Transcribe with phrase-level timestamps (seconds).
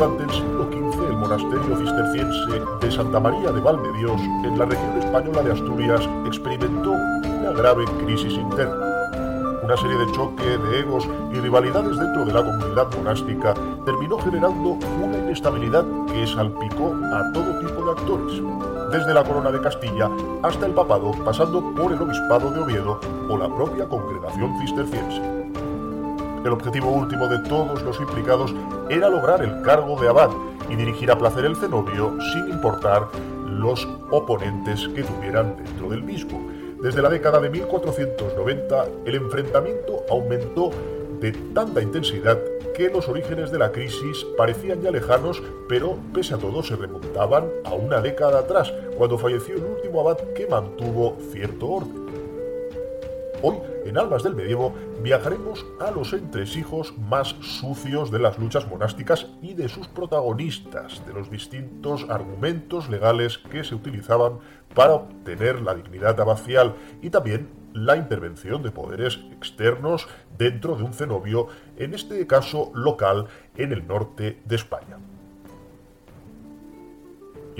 [0.00, 4.98] Durante el siglo XV, el monasterio cisterciense de Santa María de Valmedios, en la región
[4.98, 8.80] española de Asturias, experimentó una grave crisis interna.
[9.62, 13.52] Una serie de choque de egos y rivalidades dentro de la comunidad monástica
[13.84, 18.42] terminó generando una inestabilidad que salpicó a todo tipo de actores,
[18.90, 20.08] desde la corona de Castilla
[20.42, 25.39] hasta el papado, pasando por el obispado de Oviedo o la propia congregación cisterciense.
[26.44, 28.54] El objetivo último de todos los implicados
[28.88, 30.30] era lograr el cargo de abad
[30.70, 33.08] y dirigir a placer el cenobio sin importar
[33.46, 36.40] los oponentes que tuvieran dentro del mismo.
[36.82, 40.70] Desde la década de 1490 el enfrentamiento aumentó
[41.20, 42.38] de tanta intensidad
[42.74, 47.44] que los orígenes de la crisis parecían ya lejanos, pero pese a todo se remontaban
[47.64, 52.09] a una década atrás, cuando falleció el último abad que mantuvo cierto orden.
[53.42, 53.56] Hoy,
[53.86, 59.54] en Almas del Medievo, viajaremos a los entresijos más sucios de las luchas monásticas y
[59.54, 64.40] de sus protagonistas, de los distintos argumentos legales que se utilizaban
[64.74, 70.92] para obtener la dignidad abacial y también la intervención de poderes externos dentro de un
[70.92, 71.46] cenobio,
[71.78, 73.26] en este caso local,
[73.56, 74.98] en el norte de España.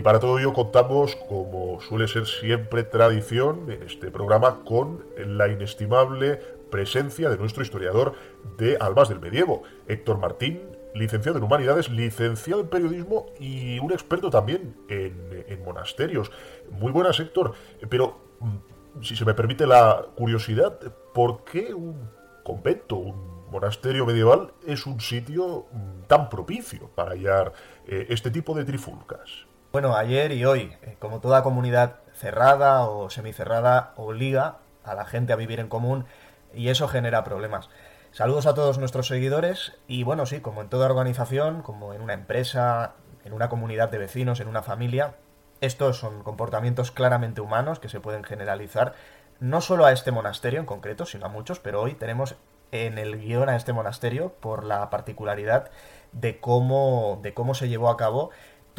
[0.00, 5.48] Y para todo ello contamos, como suele ser siempre tradición en este programa, con la
[5.48, 6.36] inestimable
[6.70, 8.14] presencia de nuestro historiador
[8.56, 10.62] de Albas del Medievo, Héctor Martín,
[10.94, 16.32] licenciado en Humanidades, licenciado en Periodismo y un experto también en, en monasterios.
[16.70, 17.52] Muy buenas, Héctor,
[17.90, 20.80] pero mm, si se me permite la curiosidad,
[21.12, 22.08] ¿por qué un
[22.42, 27.52] convento, un monasterio medieval es un sitio mm, tan propicio para hallar
[27.86, 29.50] eh, este tipo de trifulcas?
[29.72, 35.32] Bueno, ayer y hoy, eh, como toda comunidad cerrada o semicerrada, obliga a la gente
[35.32, 36.06] a vivir en común
[36.52, 37.70] y eso genera problemas.
[38.10, 42.14] Saludos a todos nuestros seguidores y bueno, sí, como en toda organización, como en una
[42.14, 42.94] empresa,
[43.24, 45.14] en una comunidad de vecinos, en una familia,
[45.60, 48.94] estos son comportamientos claramente humanos que se pueden generalizar
[49.38, 52.34] no solo a este monasterio en concreto, sino a muchos, pero hoy tenemos
[52.72, 55.70] en el guion a este monasterio por la particularidad
[56.10, 58.30] de cómo, de cómo se llevó a cabo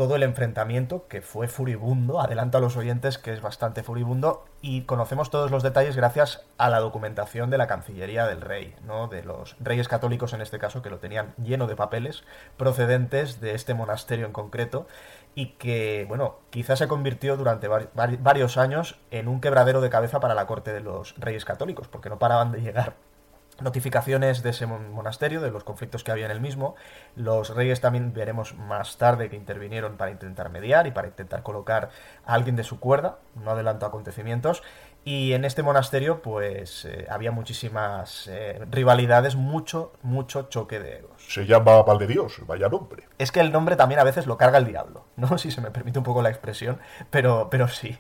[0.02, 2.20] todo el enfrentamiento que fue furibundo.
[2.22, 6.72] Adelanto a los oyentes que es bastante furibundo y conocemos todos los detalles gracias a
[6.72, 9.10] la documentación de la Cancillería del Rey, ¿no?
[9.10, 12.24] de los reyes católicos en este caso que lo tenían lleno de papeles
[12.58, 14.88] procedentes de este monasterio en concreto
[15.36, 20.34] y que, bueno, quizás se convirtió durante varios años en un quebradero de cabeza para
[20.34, 22.96] la corte de los reyes católicos, porque no paraban de llegar
[23.62, 26.76] notificaciones de ese monasterio, de los conflictos que había en el mismo.
[27.16, 31.90] Los reyes también veremos más tarde que intervinieron para intentar mediar y para intentar colocar
[32.26, 34.64] a alguien de su cuerda, no adelanto acontecimientos.
[35.04, 41.24] Y en este monasterio pues eh, había muchísimas eh, rivalidades, mucho, mucho choque de egos.
[41.28, 43.08] Se llama Val de Dios, vaya nombre.
[43.18, 45.38] Es que el nombre también a veces lo carga el diablo, ¿no?
[45.42, 46.80] Si se me permite un poco la expresión,
[47.10, 47.98] pero, pero sí.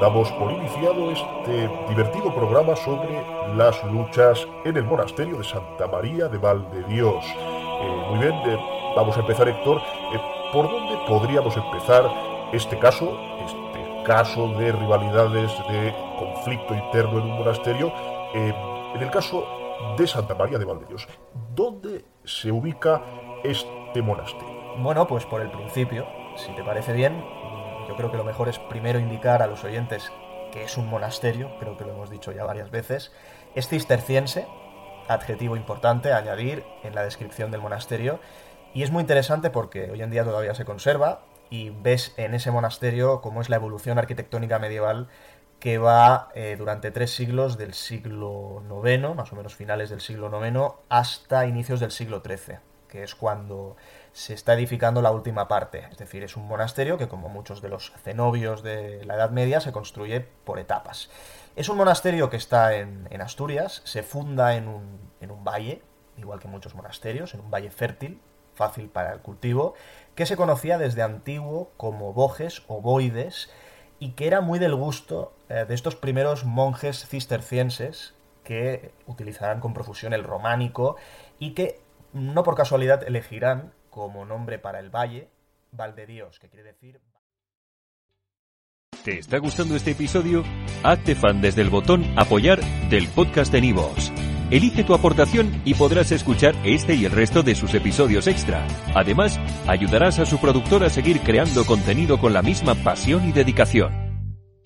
[0.00, 3.22] Damos por iniciado este divertido programa sobre
[3.56, 7.24] las luchas en el monasterio de Santa María de Valdedios.
[7.24, 8.58] Eh, muy bien, eh,
[8.94, 9.80] vamos a empezar, Héctor.
[10.12, 10.20] Eh,
[10.52, 12.04] ¿Por dónde podríamos empezar
[12.52, 17.92] este caso, este caso de rivalidades, de conflicto interno en un monasterio?
[18.34, 19.46] en el caso
[19.96, 21.08] de Santa María de Valdedios,
[21.54, 23.00] ¿dónde se ubica
[23.42, 24.76] este monasterio?
[24.78, 26.06] Bueno, pues por el principio,
[26.36, 27.24] si te parece bien,
[27.88, 30.10] yo creo que lo mejor es primero indicar a los oyentes
[30.52, 33.12] que es un monasterio, creo que lo hemos dicho ya varias veces,
[33.54, 34.46] es cisterciense,
[35.08, 38.20] adjetivo importante a añadir en la descripción del monasterio,
[38.74, 42.50] y es muy interesante porque hoy en día todavía se conserva y ves en ese
[42.50, 45.08] monasterio cómo es la evolución arquitectónica medieval
[45.60, 50.30] que va eh, durante tres siglos del siglo IX, más o menos finales del siglo
[50.30, 53.76] IX, hasta inicios del siglo XIII, que es cuando
[54.12, 55.86] se está edificando la última parte.
[55.90, 59.60] Es decir, es un monasterio que, como muchos de los cenobios de la Edad Media,
[59.60, 61.10] se construye por etapas.
[61.56, 65.82] Es un monasterio que está en, Asturias, se funda en un, en un valle,
[66.16, 68.20] igual que muchos monasterios, en un valle fértil,
[68.54, 69.74] fácil para el cultivo,
[70.14, 73.50] que se conocía desde antiguo como Bojes o Boides,
[73.98, 79.74] y que era muy del gusto eh, de estos primeros monjes cistercienses que utilizarán con
[79.74, 80.96] profusión el románico
[81.38, 81.80] y que
[82.16, 85.28] no por casualidad elegirán como nombre para el valle,
[86.06, 87.00] Dios, que quiere decir...
[89.04, 90.42] ¿Te está gustando este episodio?
[90.82, 94.12] Hazte fan desde el botón apoyar del podcast de Nivos.
[94.50, 98.66] Elige tu aportación y podrás escuchar este y el resto de sus episodios extra.
[98.94, 104.05] Además, ayudarás a su productor a seguir creando contenido con la misma pasión y dedicación.